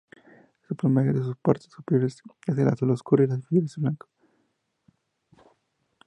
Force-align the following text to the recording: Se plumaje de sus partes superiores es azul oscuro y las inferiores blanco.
Se 0.67 0.73
plumaje 0.73 1.13
de 1.13 1.21
sus 1.21 1.37
partes 1.37 1.71
superiores 1.71 2.23
es 2.47 2.57
azul 2.57 2.89
oscuro 2.89 3.23
y 3.23 3.27
las 3.27 3.37
inferiores 3.37 3.75
blanco. 3.75 4.07